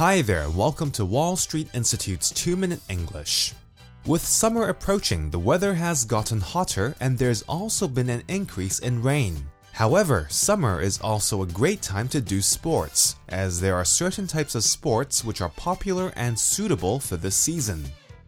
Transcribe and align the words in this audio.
Hi 0.00 0.22
there, 0.22 0.48
welcome 0.48 0.90
to 0.92 1.04
Wall 1.04 1.36
Street 1.36 1.68
Institute's 1.74 2.30
2 2.30 2.56
Minute 2.56 2.80
English. 2.88 3.52
With 4.06 4.24
summer 4.24 4.70
approaching, 4.70 5.28
the 5.28 5.38
weather 5.38 5.74
has 5.74 6.06
gotten 6.06 6.40
hotter 6.40 6.94
and 7.00 7.18
there's 7.18 7.42
also 7.42 7.86
been 7.86 8.08
an 8.08 8.22
increase 8.26 8.78
in 8.78 9.02
rain. 9.02 9.36
However, 9.72 10.26
summer 10.30 10.80
is 10.80 10.98
also 11.02 11.42
a 11.42 11.46
great 11.46 11.82
time 11.82 12.08
to 12.08 12.22
do 12.22 12.40
sports, 12.40 13.16
as 13.28 13.60
there 13.60 13.74
are 13.74 13.84
certain 13.84 14.26
types 14.26 14.54
of 14.54 14.64
sports 14.64 15.22
which 15.22 15.42
are 15.42 15.50
popular 15.50 16.14
and 16.16 16.38
suitable 16.38 16.98
for 16.98 17.18
this 17.18 17.36
season. 17.36 17.84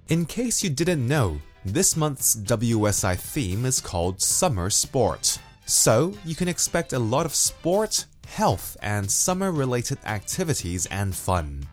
In 0.09 0.27
case 0.27 0.63
you 0.63 0.69
didn't 0.69 1.09
know, 1.09 1.41
this 1.65 1.97
month's 1.97 2.37
WSI 2.37 3.19
theme 3.19 3.65
is 3.65 3.81
called 3.81 4.21
Summer 4.21 4.69
Sport. 4.69 5.39
So, 5.65 6.13
you 6.27 6.35
can 6.35 6.49
expect 6.49 6.93
a 6.93 6.99
lot 6.99 7.25
of 7.25 7.35
sport, 7.35 8.05
health, 8.27 8.77
and 8.83 9.11
summer 9.11 9.53
related 9.53 9.99
activities 10.05 10.87
and 10.87 11.15
fun. 11.15 11.67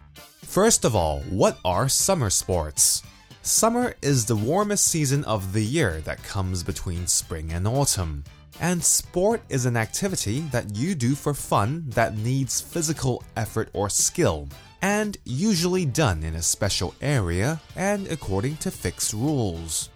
First 0.43 0.85
of 0.85 0.95
all, 0.95 1.19
what 1.29 1.57
are 1.63 1.87
summer 1.87 2.29
sports? 2.29 3.03
Summer 3.41 3.95
is 4.01 4.25
the 4.25 4.35
warmest 4.35 4.87
season 4.87 5.23
of 5.23 5.53
the 5.53 5.63
year 5.63 6.01
that 6.01 6.23
comes 6.23 6.63
between 6.63 7.07
spring 7.07 7.51
and 7.53 7.67
autumn. 7.67 8.23
And 8.59 8.83
sport 8.83 9.41
is 9.47 9.65
an 9.65 9.77
activity 9.77 10.41
that 10.51 10.75
you 10.75 10.93
do 10.93 11.15
for 11.15 11.33
fun 11.33 11.85
that 11.89 12.17
needs 12.17 12.59
physical 12.59 13.23
effort 13.37 13.69
or 13.73 13.89
skill, 13.89 14.49
and 14.81 15.17
usually 15.23 15.85
done 15.85 16.23
in 16.23 16.35
a 16.35 16.41
special 16.41 16.93
area 17.01 17.61
and 17.75 18.07
according 18.07 18.57
to 18.57 18.71
fixed 18.71 19.13
rules. 19.13 19.89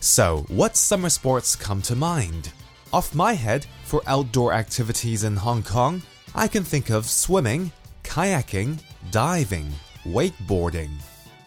So, 0.00 0.44
what 0.48 0.76
summer 0.76 1.08
sports 1.08 1.56
come 1.56 1.82
to 1.82 1.96
mind? 1.96 2.52
Off 2.92 3.14
my 3.14 3.34
head, 3.34 3.66
for 3.84 4.02
outdoor 4.08 4.52
activities 4.52 5.22
in 5.22 5.36
Hong 5.36 5.62
Kong, 5.62 6.02
I 6.34 6.48
can 6.48 6.64
think 6.64 6.90
of 6.90 7.06
swimming, 7.06 7.70
kayaking, 8.02 8.80
diving, 9.12 9.70
wakeboarding, 10.04 10.90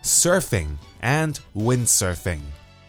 surfing, 0.03 0.77
and 1.01 1.39
windsurfing. 1.53 2.39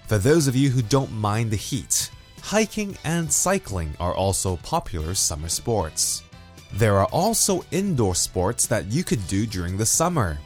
For 0.06 0.19
those 0.19 0.46
of 0.46 0.55
you 0.55 0.70
who 0.70 0.83
don't 0.83 1.11
mind 1.11 1.50
the 1.50 1.56
heat, 1.56 2.11
hiking 2.42 2.96
and 3.05 3.33
cycling 3.33 3.92
are 3.98 4.14
also 4.14 4.56
popular 4.58 5.14
summer 5.14 5.48
sports. 5.48 6.22
There 6.72 6.98
are 6.98 7.06
also 7.06 7.64
indoor 7.72 8.14
sports 8.14 8.68
that 8.68 8.86
you 8.86 9.02
could 9.02 9.27
do 9.27 9.46
during 9.46 9.77
the 9.77 9.86
summer 9.86 10.39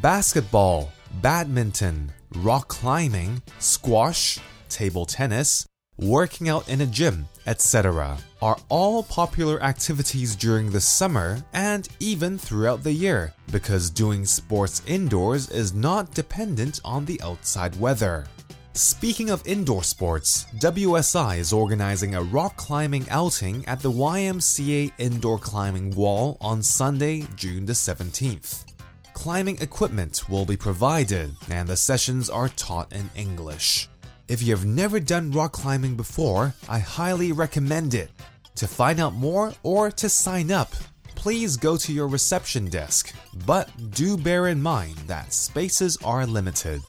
basketball, 0.00 0.92
badminton, 1.22 2.12
rock 2.36 2.68
climbing, 2.68 3.42
squash, 3.58 4.38
table 4.68 5.06
tennis, 5.06 5.66
working 5.98 6.48
out 6.48 6.68
in 6.68 6.80
a 6.80 6.86
gym, 6.86 7.28
etc., 7.46 8.16
are 8.40 8.56
all 8.68 9.02
popular 9.02 9.62
activities 9.62 10.36
during 10.36 10.70
the 10.70 10.80
summer 10.80 11.42
and 11.52 11.88
even 12.00 12.38
throughout 12.38 12.82
the 12.82 12.92
year 12.92 13.34
because 13.50 13.90
doing 13.90 14.24
sports 14.24 14.82
indoors 14.86 15.50
is 15.50 15.74
not 15.74 16.14
dependent 16.14 16.80
on 16.84 17.04
the 17.04 17.20
outside 17.22 17.78
weather. 17.80 18.26
Speaking 18.74 19.28
of 19.30 19.44
indoor 19.44 19.82
sports, 19.82 20.46
WSI 20.58 21.38
is 21.38 21.52
organizing 21.52 22.14
a 22.14 22.22
rock 22.22 22.56
climbing 22.56 23.04
outing 23.10 23.66
at 23.66 23.80
the 23.80 23.90
YMCA 23.90 24.92
Indoor 24.98 25.38
Climbing 25.38 25.90
Wall 25.96 26.36
on 26.40 26.62
Sunday, 26.62 27.26
June 27.34 27.66
the 27.66 27.72
17th. 27.72 28.66
Climbing 29.14 29.60
equipment 29.60 30.30
will 30.30 30.46
be 30.46 30.56
provided 30.56 31.34
and 31.50 31.68
the 31.68 31.76
sessions 31.76 32.30
are 32.30 32.50
taught 32.50 32.92
in 32.92 33.10
English. 33.16 33.88
If 34.28 34.42
you 34.42 34.54
have 34.54 34.66
never 34.66 35.00
done 35.00 35.30
rock 35.30 35.52
climbing 35.52 35.96
before, 35.96 36.54
I 36.68 36.80
highly 36.80 37.32
recommend 37.32 37.94
it. 37.94 38.10
To 38.56 38.68
find 38.68 39.00
out 39.00 39.14
more 39.14 39.54
or 39.62 39.90
to 39.92 40.08
sign 40.10 40.52
up, 40.52 40.70
please 41.14 41.56
go 41.56 41.78
to 41.78 41.92
your 41.92 42.08
reception 42.08 42.66
desk, 42.66 43.14
but 43.46 43.70
do 43.92 44.18
bear 44.18 44.48
in 44.48 44.60
mind 44.60 44.96
that 45.06 45.32
spaces 45.32 45.96
are 46.04 46.26
limited. 46.26 46.82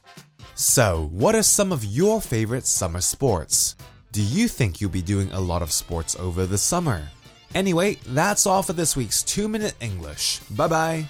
So, 0.54 1.08
what 1.12 1.34
are 1.34 1.42
some 1.42 1.72
of 1.72 1.82
your 1.82 2.20
favorite 2.20 2.66
summer 2.66 3.00
sports? 3.00 3.74
Do 4.12 4.22
you 4.22 4.46
think 4.46 4.80
you'll 4.80 4.90
be 4.90 5.00
doing 5.00 5.32
a 5.32 5.40
lot 5.40 5.62
of 5.62 5.72
sports 5.72 6.16
over 6.16 6.44
the 6.44 6.58
summer? 6.58 7.08
Anyway, 7.54 7.96
that's 8.08 8.44
all 8.44 8.62
for 8.62 8.74
this 8.74 8.94
week's 8.96 9.22
2 9.22 9.48
Minute 9.48 9.74
English. 9.80 10.40
Bye 10.50 10.68
bye. 10.68 11.06